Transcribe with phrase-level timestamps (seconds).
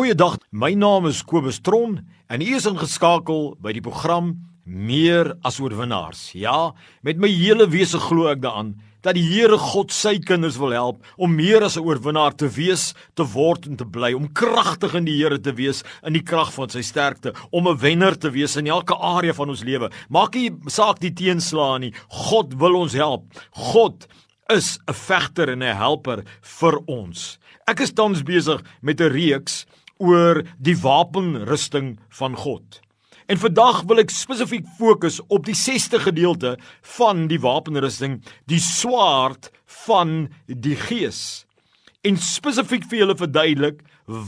[0.00, 0.38] Goeiedag.
[0.48, 1.98] My naam is Kobus Tron
[2.32, 4.30] en u is ingeskakel by die program
[4.64, 6.30] Meer as oorwinnaars.
[6.40, 6.70] Ja,
[7.04, 8.70] met my hele wese glo ek daaraan
[9.04, 12.94] dat die Here God sy kinders wil help om meer as 'n oorwinnaar te wees,
[13.14, 16.48] te word en te bly, om kragtig in die Here te wees in die krag
[16.54, 19.90] van sy sterkte, om 'n wenner te wees in elke area van ons lewe.
[20.08, 21.92] Maak nie saak die teenslae nie.
[22.08, 23.24] God wil ons help.
[23.52, 24.08] God
[24.48, 27.38] is 'n vegter en 'n helper vir ons.
[27.68, 29.66] Ek is tans besig met 'n reeks
[30.00, 32.80] oor die wapenrusting van God.
[33.30, 36.56] En vandag wil ek spesifiek fokus op die 6ste gedeelte
[36.96, 38.18] van die wapenrusting,
[38.50, 39.52] die swaard
[39.84, 41.44] van die Gees.
[42.02, 43.84] En spesifiek vir julle verduidelik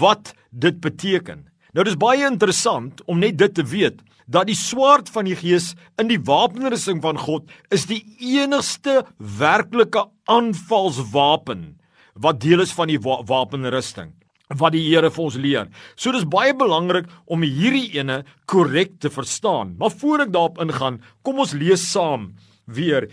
[0.00, 1.44] wat dit beteken.
[1.76, 4.00] Nou dis baie interessant om net dit te weet
[4.32, 10.06] dat die swaard van die Gees in die wapenrusting van God is die enigste werklike
[10.24, 11.74] aanvalswapen
[12.16, 14.14] wat deel is van die wa wapenrusting
[14.54, 15.70] wat die Here vir ons leer.
[15.98, 19.74] So dis baie belangrik om hierdie ene korrek te verstaan.
[19.78, 22.34] Maar voor ek daarop ingaan, kom ons lees saam
[22.66, 23.08] weer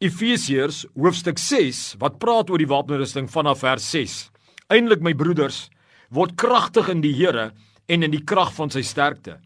[0.00, 4.18] Efesiërs hoofstuk 6 wat praat oor die wapenrusting vanaf vers 6.
[4.70, 5.68] Eindelik my broeders,
[6.14, 7.50] word kragtig in die Here
[7.88, 9.38] en in die krag van sy sterkte.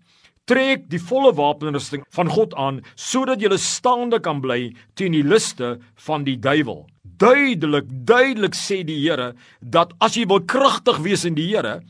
[0.47, 5.79] Trek die volle wapenrusting van God aan sodat jy staande kan bly teen die liste
[6.07, 6.85] van die duiwel
[7.23, 11.81] duidelik duidelik sê die Here dat as jy wil kragtig wees in die Here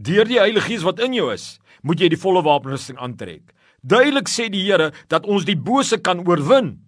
[0.00, 3.52] deur die Heilige Gees wat in jou is, moet jy die volle wapenrusting aantrek.
[3.82, 6.78] Duidelik sê die Here dat ons die bose kan oorwin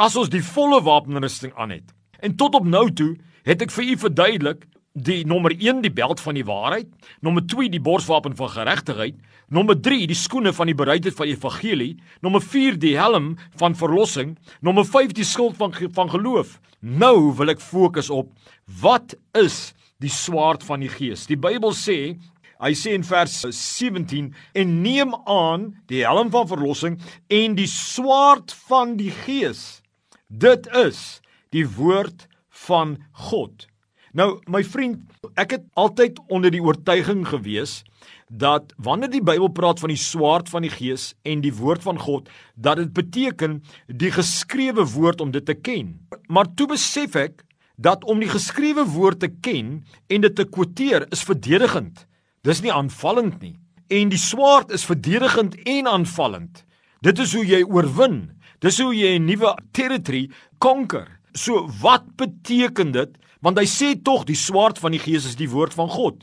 [0.00, 1.92] as ons die volle wapenrusting aan het.
[2.22, 3.16] En tot op nou toe
[3.48, 6.88] het ek vir u verduidelik die nommer 1 die beld van die waarheid,
[7.20, 9.16] nommer 2 die borswapen van geregtigheid,
[9.48, 14.36] nommer 3 die skoene van die bereidheid van evangelie, nommer 4 die helm van verlossing,
[14.60, 16.58] nommer 5 die skild van van geloof.
[16.80, 18.32] Nou wil ek fokus op
[18.82, 21.26] wat is die swaard van die gees?
[21.26, 22.18] Die Bybel sê
[22.62, 28.54] Hy sê in vers 17 en neem aan die helm van verlossing en die swaard
[28.68, 29.82] van die gees.
[30.30, 31.18] Dit is
[31.50, 32.28] die woord
[32.68, 33.00] van
[33.32, 33.66] God.
[34.12, 35.00] Nou my vriend,
[35.40, 37.80] ek het altyd onder die oortuiging gewees
[38.28, 42.00] dat wanneer die Bybel praat van die swaard van die gees en die woord van
[42.00, 43.58] God, dat dit beteken
[43.88, 45.94] die geskrewe woord om dit te ken.
[46.28, 47.44] Maar toe besef ek
[47.76, 49.80] dat om die geskrewe woord te ken
[50.12, 52.04] en dit te kwoteer is verdedigend.
[52.44, 53.56] Dis nie aanvallend nie.
[53.92, 56.64] En die swaard is verdedigend en aanvallend.
[57.04, 58.30] Dit is hoe jy oorwin.
[58.60, 61.08] Dis hoe jy 'n nuwe territory konker.
[61.32, 65.50] So wat beteken dit want hy sê tog die swaard van die gees is die
[65.50, 66.22] woord van God.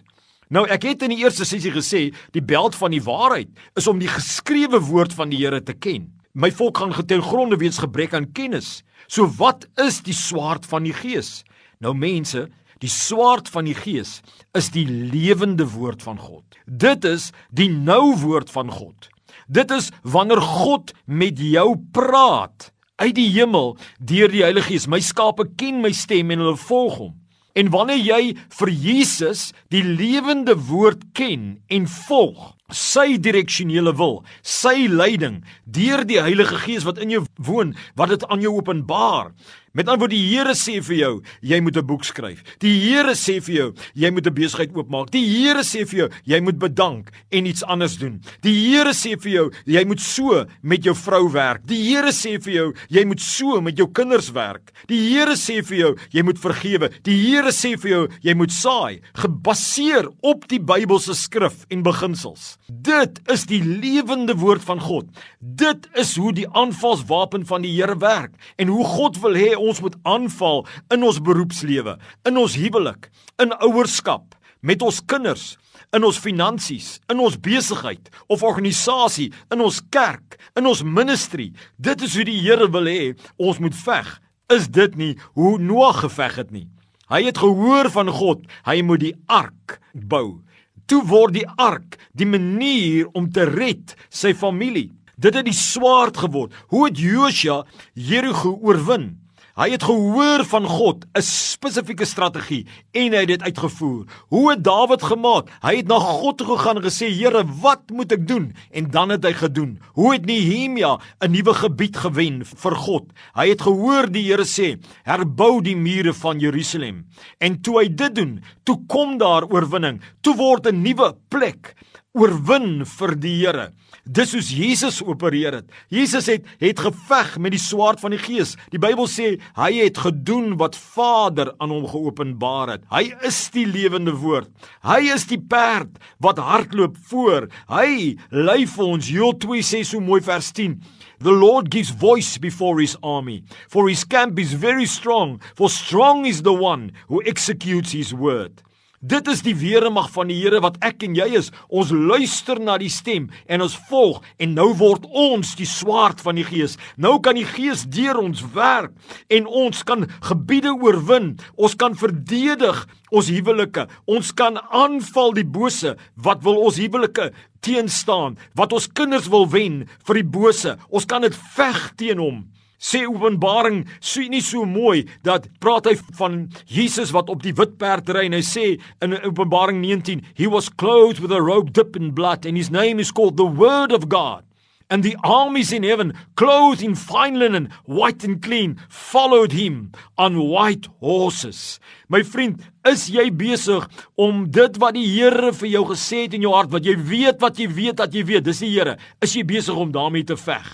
[0.49, 3.99] Nou ek het in die eerste sessie gesê die beld van die waarheid is om
[4.01, 6.07] die geskrewe woord van die Here te ken.
[6.33, 8.79] My volk gaan geteen gronde weens gebrek aan kennis.
[9.07, 11.43] So wat is die swaard van die gees?
[11.81, 12.47] Nou mense,
[12.81, 14.19] die swaard van die gees
[14.57, 16.57] is die lewende woord van God.
[16.65, 19.09] Dit is die nou woord van God.
[19.49, 24.87] Dit is wanneer God met jou praat uit die hemel deur die Heilige Gees.
[24.91, 27.15] My skape ken my stem en hulle volg hom.
[27.57, 28.21] En wanneer jy
[28.59, 36.21] vir Jesus die lewende woord ken en volg, sy direksionele wil, sy leiding deur die
[36.21, 39.33] Heilige Gees wat in jou woon, wat dit aan jou openbaar,
[39.71, 42.41] Met ander woorde, die Here sê vir jou, jy moet 'n boek skryf.
[42.59, 45.11] Die Here sê vir jou, jy moet 'n besigheid oopmaak.
[45.11, 48.21] Die Here sê vir jou, jy moet bedank en iets anders doen.
[48.41, 51.67] Die Here sê vir jou, jy moet so met jou vrou werk.
[51.67, 54.71] Die Here sê vir jou, jy moet so met jou kinders werk.
[54.87, 56.89] Die Here sê vir jou, jy moet vergewe.
[57.03, 62.57] Die Here sê vir jou, jy moet saai, gebaseer op die Bybelse skrif en beginsels.
[62.67, 65.05] Dit is die lewende woord van God.
[65.39, 69.81] Dit is hoe die aanvalswapen van die Here werk en hoe God wil hê ons
[69.83, 71.97] moet aanval in ons beroepslewe,
[72.27, 73.09] in ons huwelik,
[73.41, 75.53] in ouerskap, met ons kinders,
[75.95, 81.49] in ons finansies, in ons besigheid of organisasie, in ons kerk, in ons ministry.
[81.77, 84.11] Dit is hoe die Here wil hê ons moet veg.
[84.53, 86.67] Is dit nie hoe Noag geveg het nie?
[87.09, 90.41] Hy het gehoor van God, hy moet die ark bou.
[90.89, 94.89] Toe word die ark die manier om te red sy familie.
[95.19, 96.53] Dit het die swaard geword.
[96.71, 97.63] Hoe het Josua
[97.93, 99.17] Jerigo oorwin?
[99.59, 102.63] Hy het gehoor van God 'n spesifieke strategie
[102.95, 104.05] en hy het dit uitgevoer.
[104.29, 105.49] Hoe het Dawid gemaak?
[105.61, 109.09] Hy het na God toe gegaan en gesê: "Here, wat moet ek doen?" En dan
[109.09, 109.79] het hy gedoen.
[109.93, 113.11] Hoe het Nehemia 'n nuwe gebied gewen vir God?
[113.35, 117.05] Hy het gehoor die Here sê: "Herbou die mure van Jerusalem."
[117.39, 120.01] En toe hy dit doen, toe kom daar oorwinning.
[120.21, 121.75] Toe word 'n nuwe plek
[122.17, 123.69] oorwin vir die Here.
[124.09, 125.67] Dis soos Jesus opereer het.
[125.93, 128.55] Jesus het het geveg met die swaard van die Gees.
[128.73, 132.87] Die Bybel sê hy het gedoen wat Vader aan hom geopenbaar het.
[132.89, 134.49] Hy is die lewende woord.
[134.81, 137.49] Hy is die perd wat hardloop voor.
[137.69, 139.11] Hy lei vir ons.
[139.13, 140.79] Joel 2 sê so mooi vers 10.
[141.21, 146.25] The Lord gives voice before his army, for his camp is very strong, for strong
[146.25, 148.63] is the one who executes his word.
[148.99, 151.53] Dit is die weermag van die Here wat ek en jy is.
[151.71, 156.35] Ons luister na die stem en ons volg en nou word ons die swaard van
[156.35, 156.75] die Gees.
[156.99, 158.91] Nou kan die Gees deur ons werk
[159.31, 161.37] en ons kan gebiede oorwin.
[161.55, 163.87] Ons kan verdedig ons huwelike.
[164.03, 167.31] Ons kan aanval die bose wat wil ons huwelike
[167.63, 170.75] teenstaan, wat ons kinders wil wen vir die bose.
[170.91, 172.43] Ons kan dit veg teen hom
[172.79, 177.77] sê Openbaring sê nie so mooi dat praat hy van Jesus wat op die wit
[177.77, 178.67] perd ry en hy sê
[179.03, 182.99] in Openbaring 19 he was clothed with a robe dipped in blood and his name
[182.99, 184.48] is called the word of God
[184.89, 190.37] and the armies in heaven clothed in fine linen white and clean followed him on
[190.49, 193.85] white horses my vriend is jy besig
[194.17, 197.41] om dit wat die Here vir jou gesê het in jou hart wat jy weet
[197.43, 200.37] wat jy weet dat jy weet dis die Here is jy besig om daarmee te
[200.39, 200.67] veg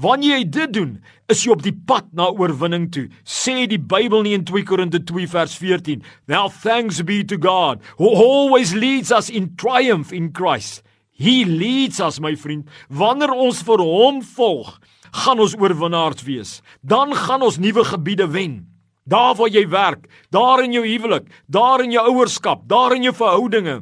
[0.00, 0.94] wanneer jy dit doen
[1.30, 3.06] is jy op die pad na oorwinning toe.
[3.24, 6.02] Sê die Bybel nie in 2 Korinte 2 vers 14.
[6.30, 10.82] Now thanks be to God who always leads us in triumph in Christ.
[11.20, 12.64] He leads us my vriend.
[12.88, 14.72] Wanneer ons vir hom volg,
[15.24, 16.56] gaan ons oorwinnaars wees.
[16.80, 18.62] Dan gaan ons nuwe gebiede wen.
[19.04, 23.14] Daar waar jy werk, daar in jou huwelik, daar in jou ouerskap, daar in jou
[23.16, 23.80] verhoudinge,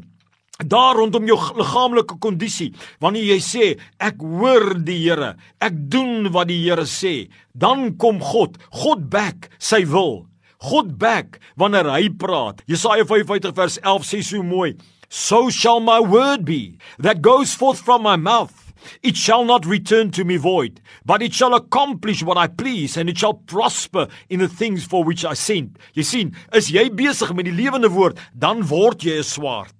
[0.67, 3.67] daar rondom jou liggaamlike kondisie wanneer jy sê
[4.02, 9.52] ek hoor die Here ek doen wat die Here sê dan kom God God back
[9.62, 10.26] sy wil
[10.58, 14.75] God back wanneer hy praat Jesaja 55 vers 11 sê so mooi
[15.08, 18.69] so shall my word be that goes forth from my mouth
[19.02, 23.08] It shall not return to me void, but it shall accomplish what I please and
[23.08, 25.78] it shall prosper in the things for which I sent.
[25.94, 29.75] Jy sien, is jy besig met die lewende woord, dan word jy 'n swaard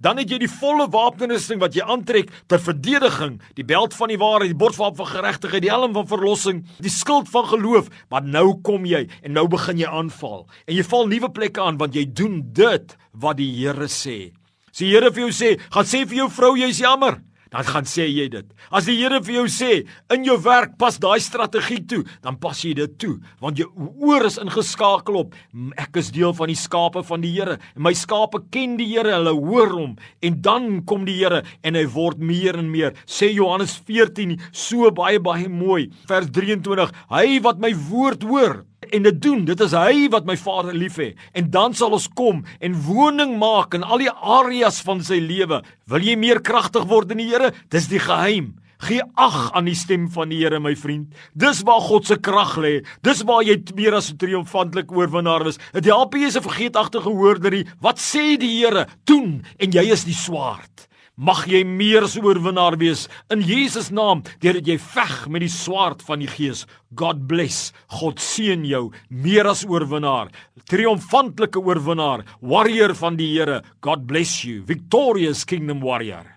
[0.00, 4.18] dan het jy die volle wapenrusting wat jy aantrek ter verdediging, die beld van die
[4.20, 8.60] waarheid, die borswapen van geregtigheid, die helm van verlossing, die skild van geloof, maar nou
[8.62, 10.46] kom jy en nou begin jy aanval.
[10.66, 14.37] En jy val nuwe plekke aan want jy doen dit wat die Here sê.
[14.78, 17.16] As die Here vir jou sê, gaan sê vir jou vrou jy's jammer
[17.48, 18.46] dan gaan sê jy dit.
[18.70, 19.70] As die Here vir jou sê
[20.12, 23.68] in jou werk pas daai strategie toe, dan pas jy dit toe, want jou
[24.04, 25.36] oor is ingeskakel op
[25.80, 27.56] ek is deel van die skape van die Here.
[27.74, 31.78] En my skape ken die Here, hulle hoor hom en dan kom die Here en
[31.80, 32.94] hy word meer en meer.
[33.08, 38.60] Sê Johannes 14 so baie baie mooi, vers 23, hy wat my woord hoor
[38.92, 39.44] en dit doen.
[39.44, 41.18] Dit is hy wat my Vader liefhet.
[41.32, 45.62] En dan sal ons kom en woning maak in al die areas van sy lewe.
[45.90, 47.52] Wil jy meer kragtig word in die Here?
[47.70, 48.54] Dis die geheim.
[48.78, 51.10] Gee ag aan die stem van die Here, my vriend.
[51.34, 52.74] Dis waar God se krag lê.
[53.02, 55.58] Dis waar jy meer as 'n triomfantelike oorwinnaar is.
[55.72, 57.66] Dit help jy is 'n vergeetagtige hoorderie.
[57.80, 58.86] Wat sê die Here?
[59.04, 60.87] Doen en jy is die swaard.
[61.18, 66.04] Mag jy meer as oorwinnaar wees in Jesus naam deurdat jy veg met die swaard
[66.06, 66.62] van die Gees.
[66.94, 67.72] God bless.
[67.98, 70.30] God seën jou meer as oorwinnaar,
[70.70, 73.64] triomfantelike oorwinnaar, warrior van die Here.
[73.82, 74.62] God bless you.
[74.62, 76.36] Victorious kingdom warrior.